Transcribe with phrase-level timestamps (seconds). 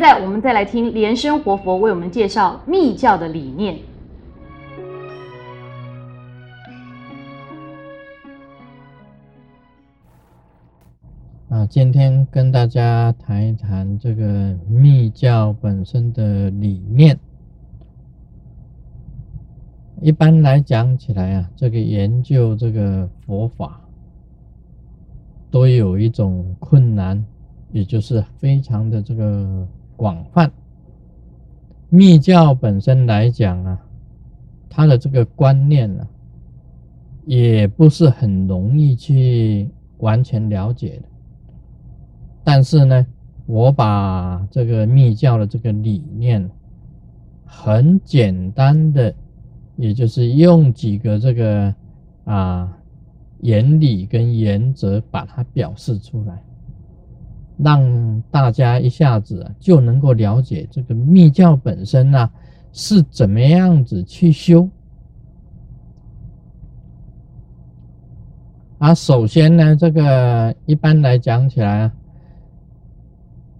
[0.00, 3.78] 在我们再来听莲生活佛为我们介绍密教的理念。
[11.50, 17.20] 啊，今天跟大家谈一谈这个密教本身的理念。
[20.00, 23.78] 一般来讲起来啊，这个研究这个佛法，
[25.50, 27.22] 都有一种困难，
[27.70, 29.68] 也就是非常的这个
[30.00, 30.50] 广泛。
[31.90, 33.78] 密教本身来讲啊，
[34.70, 36.08] 它的这个观念呢，
[37.26, 39.68] 也不是很容易去
[39.98, 41.08] 完全了解的。
[42.42, 43.06] 但是呢，
[43.44, 46.50] 我把这个密教的这个理念，
[47.44, 49.14] 很简单的，
[49.76, 51.74] 也就是用几个这个
[52.24, 52.74] 啊
[53.42, 56.42] 原理跟原则把它表示出来，
[57.62, 62.30] 让大家一下子就能够了解这个密教本身呢
[62.72, 64.68] 是怎么样子去修。
[68.78, 71.90] 啊，首先呢，这个一般来讲起来。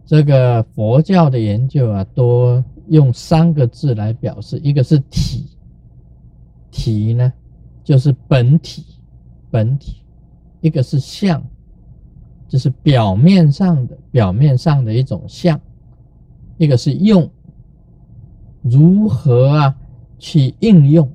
[0.06, 5.46] 这个佛教的研究啊，多用三个字来表示，一个是体，
[6.72, 7.32] 体呢
[7.84, 8.84] 就是本体，
[9.52, 10.02] 本体；
[10.62, 11.40] 一个是相，
[12.50, 15.56] 就是表面上的，表面上的一种相；
[16.58, 17.30] 一个是用，
[18.60, 19.76] 如何啊
[20.18, 21.08] 去应用？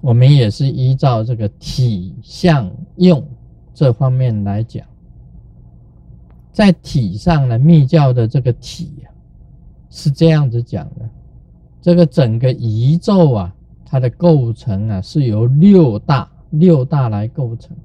[0.00, 3.26] 我们也是依照这个体、相、用
[3.74, 4.86] 这方面来讲。
[6.52, 9.10] 在体上呢，密教的这个体呀，
[9.90, 11.10] 是这样子讲的：
[11.82, 13.52] 这个整个宇宙啊，
[13.84, 17.76] 它的构成啊，是由六大六大来构成，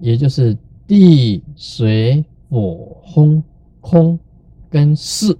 [0.00, 3.42] 也就是地、水、火、空、
[3.80, 4.18] 空
[4.68, 5.38] 跟四。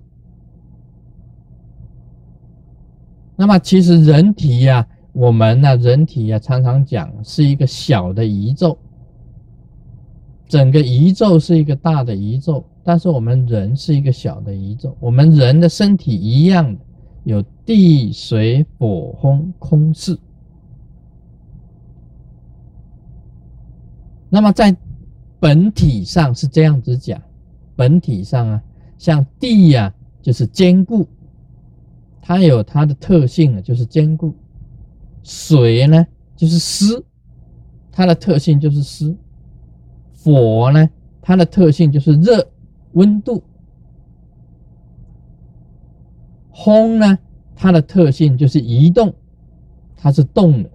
[3.37, 8.79] 那么其实人体呀，我们呢，人体呀，常常讲是一个小的宇宙。
[10.47, 14.97] 整个宇宙是一个大的宇宙，但是我们人是一个小的宇宙。
[15.01, 16.77] 我们人的身体一样，
[17.25, 20.19] 有地、水、火、风、空、四。
[24.29, 24.77] 那么在
[25.43, 27.21] 本体上是这样子讲，
[27.75, 28.63] 本体上啊，
[28.97, 29.93] 像地呀，
[30.23, 31.05] 就是坚固，
[32.21, 34.33] 它有它的特性啊，就是坚固；
[35.25, 37.05] 水呢，就是湿，
[37.91, 39.13] 它的特性就是湿。
[40.23, 40.89] 火呢，
[41.21, 42.49] 它的特性就是热，
[42.93, 43.43] 温度；
[46.55, 47.19] 风呢，
[47.57, 49.13] 它的特性就是移动，
[49.97, 50.71] 它是动的。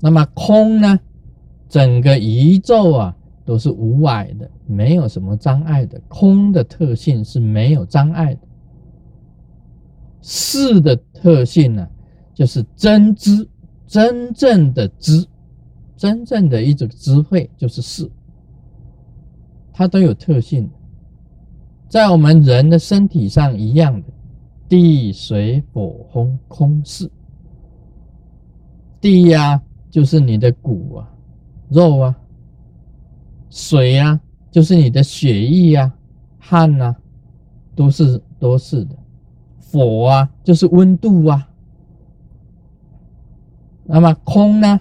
[0.00, 0.98] 那么空呢，
[1.68, 6.00] 整个宇宙啊都是无碍的，没有什么障碍的。
[6.08, 8.40] 空的特性是没有障碍的。
[10.20, 11.88] 四的特性呢，
[12.34, 13.48] 就是真知，
[13.86, 15.26] 真正的知。
[15.96, 18.10] 真正的一种智慧就是四，
[19.72, 20.68] 它都有特性，
[21.88, 24.08] 在我们人的身体上一样的，
[24.68, 27.10] 地水火风空四。
[29.00, 31.08] 地呀，就是你的骨啊、
[31.68, 32.14] 肉啊；
[33.50, 35.92] 水呀，就是你的血液呀、
[36.38, 36.94] 汗呐，
[37.74, 38.94] 都是都是的；
[39.60, 41.48] 火啊，就是温度啊。
[43.84, 44.80] 那么空呢？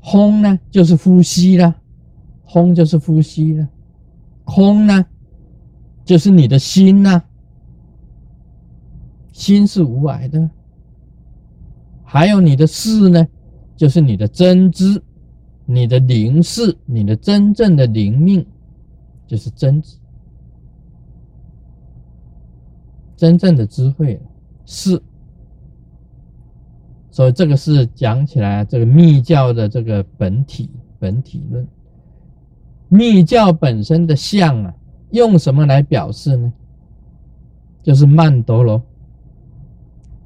[0.00, 1.74] 空呢，就是呼吸了；
[2.46, 3.66] 空就是呼吸了；
[4.44, 5.04] 空呢，
[6.04, 7.22] 就是你的心呐。
[9.32, 10.50] 心是无碍的。
[12.04, 13.26] 还有你的事呢，
[13.76, 15.02] 就是你的真知、
[15.70, 18.44] 你的灵是、你的真正的灵命，
[19.26, 19.98] 就是真知，
[23.14, 24.18] 真正的智慧
[24.64, 24.98] 是。
[27.10, 31.68] 所以这个是讲起来，这个密教的这个本体本体论，
[32.88, 34.74] 密教本身的相啊，
[35.10, 36.50] 用什么来表示呢？
[37.82, 38.82] 就是曼陀罗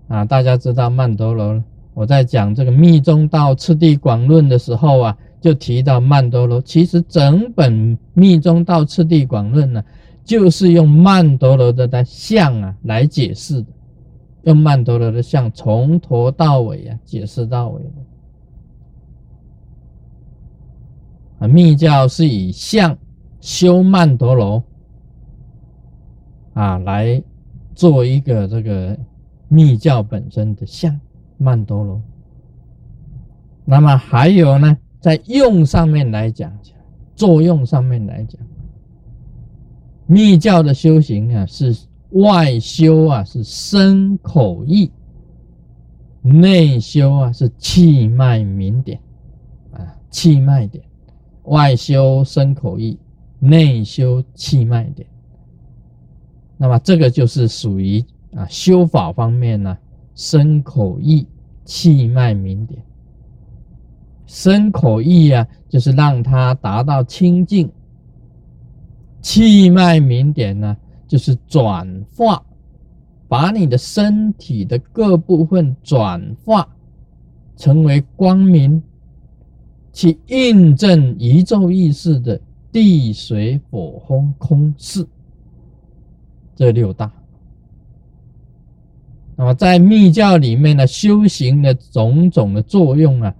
[0.07, 1.61] 啊，大家知道曼陀罗。
[1.95, 6.63] 我在讲这个密宗道次第广论的时候啊，就提到曼陀罗。
[6.63, 9.85] 其实整本密宗道次第广论呢，
[10.25, 13.67] 就是用曼陀罗的的相啊来解释的。
[14.45, 17.91] 用曼陀罗的像从头到尾啊，解释到尾的
[21.41, 22.97] 啊，密教是以相
[23.41, 24.63] 修曼陀罗
[26.55, 27.23] 啊，来
[27.75, 28.99] 做一个这个
[29.49, 31.01] 密教本身的相
[31.37, 32.01] 曼陀罗。
[33.65, 36.57] 那么还有呢，在用上面来讲，
[37.17, 38.41] 作用上面来讲，
[40.07, 41.77] 密教的修行啊，是
[42.11, 44.89] 外修啊，是身口意；
[46.23, 49.01] 内修啊，是气脉明点
[49.73, 50.85] 啊，气脉点。
[51.47, 52.97] 外修身口意，
[53.41, 55.09] 内修气脉点。
[56.57, 58.05] 那么这个就是属于
[58.37, 59.77] 啊修法方面呢，
[60.15, 61.27] 身口意
[61.65, 62.81] 气脉明点。
[64.33, 67.69] 身口意啊，就是让它达到清净；
[69.21, 70.75] 气脉明点呢，
[71.07, 71.87] 就是转
[72.17, 72.43] 化，
[73.29, 76.67] 把你的身体的各部分转化
[77.59, 78.83] 成为光明。
[79.93, 82.41] 去印证宇宙意识的
[82.73, 85.07] 地水火风空四
[86.57, 87.13] 这六大。
[89.37, 93.35] 那么在密教里面呢修行的种种的作用啊，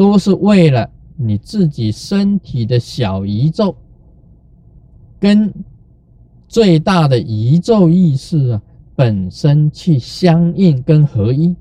[0.00, 3.76] 都是为了你自己身体的小宇宙
[5.18, 5.52] 跟
[6.48, 8.62] 最大的宇宙意识啊
[8.96, 11.54] 本身去相应跟合一，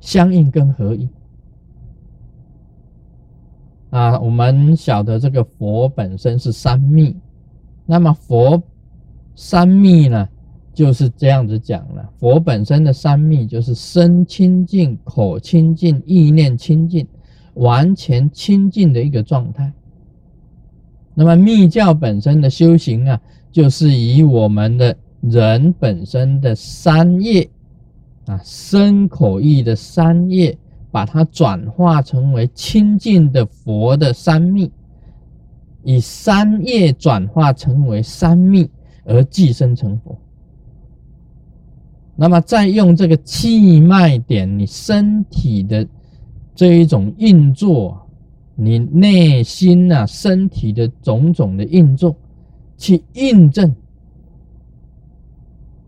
[0.00, 1.06] 相应跟合一。
[3.90, 7.14] 啊，我们晓得这个佛本身是三密，
[7.84, 8.62] 那么佛
[9.34, 10.26] 三密呢，
[10.78, 12.08] 就是这样子讲了。
[12.20, 17.04] 佛本身的三密就是身清净、口清净、意念清净，
[17.54, 19.72] 完全清净的一个状态。
[21.16, 23.20] 那么密教本身的修行啊，
[23.50, 27.50] 就是以我们的人本身的三业
[28.26, 30.56] 啊，身口意的三业。
[30.90, 34.72] 把它转化成为清净的佛的三密，
[35.84, 38.70] 以三业转化成为三密
[39.04, 40.18] 而寄生成佛。
[42.20, 45.86] 那么再用这个气脉点，你身体的
[46.52, 48.04] 这一种运作，
[48.56, 52.16] 你内心啊身体的种种的运作，
[52.76, 53.72] 去印证，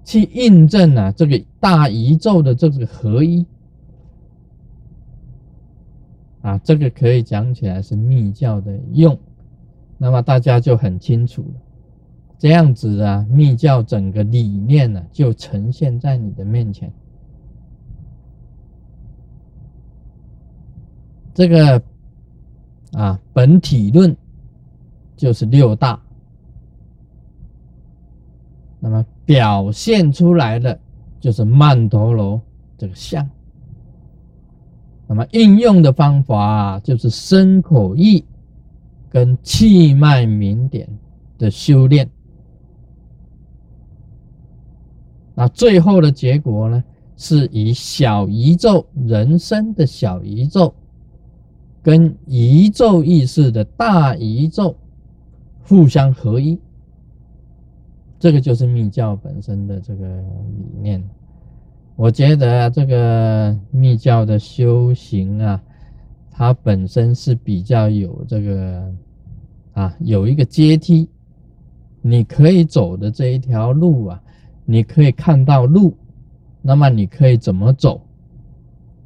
[0.05, 3.45] 去印证啊这个大宇宙的这个合一。
[6.43, 9.19] 啊，这个可以讲起来是密教的用，
[9.99, 11.61] 那么大家就很清楚了。
[12.41, 16.91] 这样子啊，密教整个理念呢，就呈现在你的面前。
[21.35, 21.83] 这个
[22.93, 24.17] 啊，本体论
[25.19, 26.01] 就是六大，
[28.79, 30.81] 那么表现出来的
[31.21, 32.41] 就是曼陀罗
[32.79, 33.29] 这个相。
[35.07, 38.25] 那么应用的方法就是身口意
[39.11, 40.89] 跟气脉明点
[41.37, 42.09] 的修炼。
[45.41, 46.85] 那最后的结果呢，
[47.17, 50.75] 是以小宇宙人生的小宇宙
[51.83, 54.77] 跟宇宙意识的大宇宙
[55.63, 56.59] 互相合一。
[58.19, 61.03] 这个就是密教本身的这个理念。
[61.97, 65.63] 我觉得这个密教的修行啊，
[66.31, 68.93] 它本身是比较有这个
[69.73, 71.09] 啊，有一个阶梯，
[72.03, 74.23] 你可以走的这一条路啊，
[74.71, 75.97] 你可以看到路，
[76.63, 78.01] 那么你可以怎么走？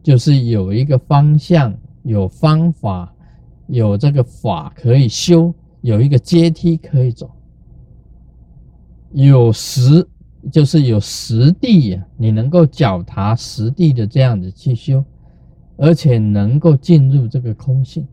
[0.03, 3.11] 就是有一个方向，有方法，
[3.69, 7.31] 有这个法可以修，有一个阶梯可以走，
[9.13, 10.07] 有时。
[10.53, 15.03] 就是有实地呀，你能够脚踏实地的这样子去修，
[15.79, 18.07] 而且能够进入这个空性，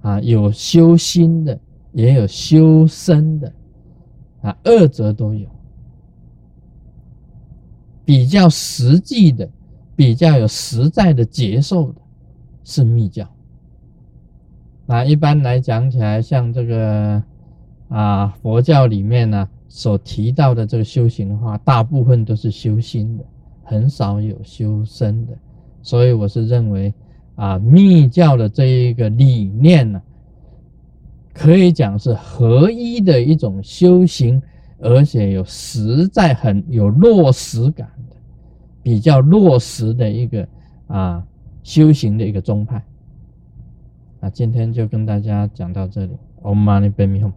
[0.00, 1.58] 啊，有修心的，
[1.92, 3.52] 也有修身的，
[4.42, 5.48] 啊，二者都有。
[8.08, 9.46] 比较实际的，
[9.94, 12.00] 比较有实在的接受的，
[12.64, 13.28] 是密教。
[14.86, 17.22] 那一般来讲起来，像这个
[17.88, 19.46] 啊，佛教里面呢。
[19.70, 23.24] 所提到的这个修行的话，大部分都是修心的，
[23.62, 25.36] 很少有修身的。
[25.82, 26.92] 所以我是认为，
[27.34, 30.00] 啊，密教的这一个理念呢，
[31.34, 34.40] 可以讲是合一的一种修行，
[34.80, 38.16] 而且有实在很有落实感的，
[38.82, 40.48] 比较落实的一个
[40.86, 41.22] 啊
[41.62, 42.82] 修行的一个宗派。
[44.20, 47.32] 那，今天就跟大家讲到这里，Om Mani Padme Hum。